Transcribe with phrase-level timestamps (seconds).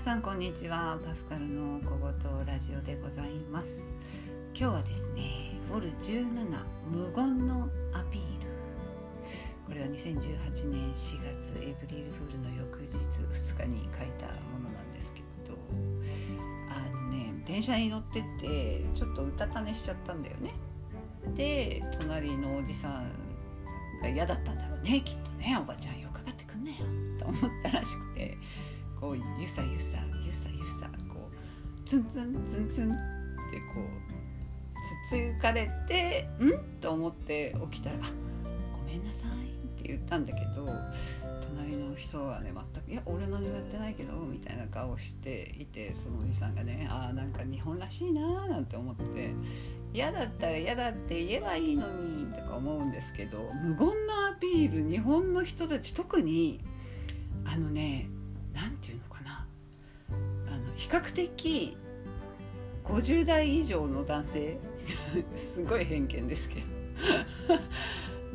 [0.00, 0.98] さんこんにちは。
[1.04, 3.98] パスカルの小言ラジオでございます。
[4.58, 6.24] 今日はですねフォル17
[6.90, 8.48] 無言のアピール。
[9.68, 15.54] これは2018年4月エイプリルフールの翌日2日に書いたものなんですけど。
[16.70, 20.54] あのね電車に乗ってってちょっとうたた寝しちゃったんだよね。
[21.34, 23.12] で隣のおじさん
[24.00, 25.58] が嫌だったんだろうねきっとね。
[25.60, 26.76] おばちゃんよかかってくんねよ。
[27.18, 28.38] と思ったらしくて。
[29.00, 32.94] こうゆさゆさゆさゆさこうツンツンツンツンっ
[33.50, 34.10] てこう
[35.08, 37.96] つつかれて「ん?」と思って起きたら
[38.76, 39.30] 「ごめんなさい」
[39.80, 40.68] って言ったんだけど
[41.56, 49.34] 隣の人はね全く「いや俺何もやってないけど」みたいな顔していてそのおじさんがねあーなんか日本らしいななんて思って
[49.92, 56.60] 嫌だったら嫌だって言えばいいのにとか思うんですけど無言のアピール日本の人たち特に
[57.44, 58.08] あのね
[58.54, 59.46] なんていうのかな。
[60.48, 61.76] あの比較的
[62.84, 64.58] 50代以上の男性
[65.36, 66.66] すごい偏見ですけど。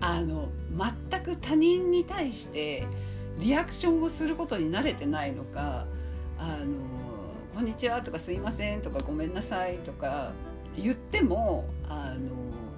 [0.00, 0.48] あの
[1.10, 2.86] 全く他人に対して
[3.38, 5.86] リアクションをすることに慣れてないのか
[6.38, 6.74] 「あの
[7.54, 10.32] こんにちは」とか「すいません」とか「ごめんなさい」とか
[10.76, 12.30] 言ってもあの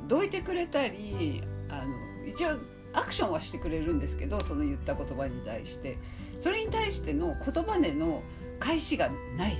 [0.08, 2.58] どいてくれたりあの一応
[2.92, 5.96] アクションはしてくれるんですけどその言った言葉に対して。
[6.38, 8.20] それに対しての言葉での
[8.58, 9.56] 返しがない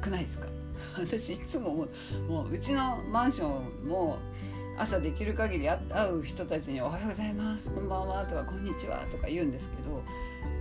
[0.00, 0.46] くないですか？
[0.98, 1.88] 私いつももう。
[2.32, 4.18] もううちのマンションも
[4.78, 5.78] 朝できる限り会
[6.10, 7.70] う人たちに「おはようございます。
[7.70, 10.02] こんばんは」とか「こんにちは」とか言うんですけど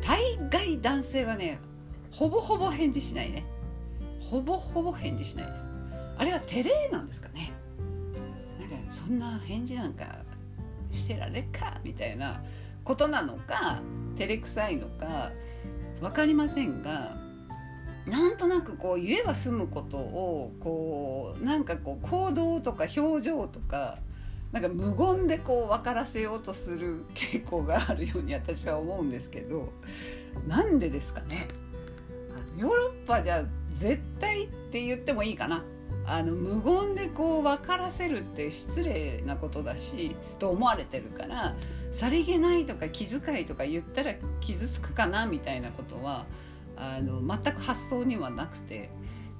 [0.05, 1.57] 大概男性はね
[2.11, 3.45] ほぼほぼ返事しないね。
[4.19, 5.63] ほぼほぼ返事しないです。
[6.17, 7.53] あれは照れなんですかね。
[8.59, 10.03] なんかそんな返事なんか
[10.91, 12.41] してられっかみたいな
[12.83, 13.81] ことなのか
[14.15, 15.31] 照れくさいのか
[15.99, 17.15] 分かりませんが
[18.05, 23.99] なんとなくこう言えば済むことをこうなんかこう行動とか表情とか
[24.51, 29.71] なんか無言でこう分からせようとする傾向があるように私は思うんですけど
[30.47, 31.47] なんでですかね。
[32.57, 35.63] ヨーロッパじゃ絶対って言ってもいいかな。
[36.05, 41.55] あの無言でこう分からせるって失礼なことだしと思われてるから
[41.91, 46.25] さりげないとか気遣いとか言ったら傷つくかなみたいなことは
[46.75, 48.89] あの全く発想にはなくて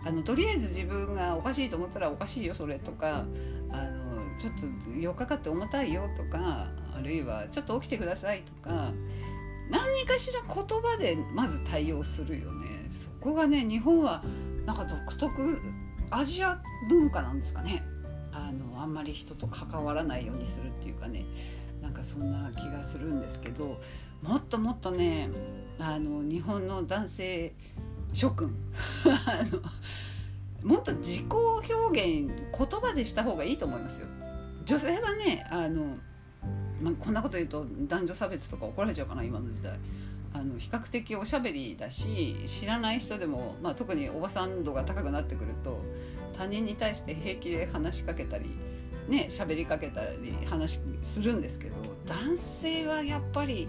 [0.06, 3.26] あのとりあえず自分がおかしいと思ったらおかしいよそれとか
[3.70, 8.92] あのちょっと4日かって重たいよとかあるいはちょっと起きてくださいとか
[9.70, 12.90] 何かしら言葉でまず対応するよね。
[12.90, 14.22] そこがね日本は
[14.66, 15.62] なんか独特
[16.12, 17.84] アジア文化なんですかね
[18.32, 21.26] あのあんまり人と関わらないようにするっていうかね
[21.82, 23.78] なんかそんな気がするんですけど
[24.22, 25.30] もっともっとね
[25.80, 27.54] あの日本の男性
[28.14, 28.54] 諸君
[29.26, 29.62] あの
[30.64, 34.08] もっと自己表現言葉でした方がいいと思いますよ。
[34.64, 35.98] 女性はねあの、
[36.82, 39.80] まあ、こんなこと言うと男女差別とか怒られちゃうかな今の時代。
[40.34, 45.84] あの比較的おしゃべりだし知らない人でも、まあ、特におばさん度が高くなってくると
[46.34, 48.58] 他人に対して平気で話しかけたり
[49.08, 51.76] ね喋りかけたり話するんですけど
[52.06, 53.68] 男性はやっぱり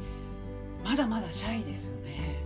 [0.84, 2.42] まだまだシャイですよね。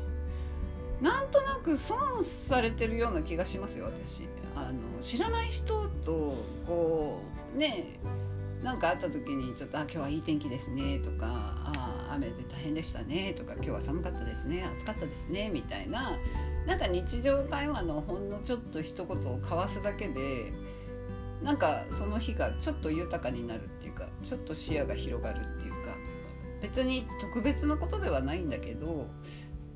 [1.01, 6.35] なんとなく損されてるような気がしますよ私あの知らない人と
[6.67, 7.21] こ
[7.55, 7.99] うね
[8.67, 16.19] なんかあった時にちょっと「あ今日はいい天気ですね」とか「あ雨で大変でしたね」とか「今日は寒かったですね暑かったですね」みたいな
[16.67, 20.53] なんか日常会話のほんのちょっと一言を交わすだけで
[21.45, 25.95] なんかその日がちょっと豊かになるっていうかちょっと視野が広がるっていうか
[26.61, 29.07] 別に特別なことではないんだけど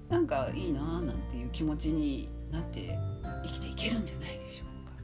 [0.08, 2.98] なんかいいなーなんていう気持ちになって
[3.44, 4.94] 生きていけるんじゃないでしょうか。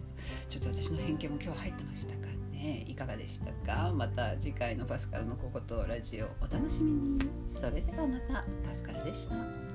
[0.49, 2.26] ちょっと私の偏見も今日入ってました
[2.69, 3.93] えーいかがでしたか？
[3.95, 6.93] また次回のパスカルのこことラジオお楽しみ
[7.25, 7.31] に。
[7.55, 9.66] それではまたパスカルでした。